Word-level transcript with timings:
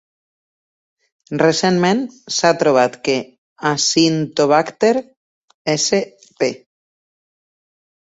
Recentment 1.41 2.01
s'ha 2.39 2.51
trobat 2.63 2.99
que 3.09 3.19
"Acinetobacter" 3.75 4.93
sp. 5.77 6.53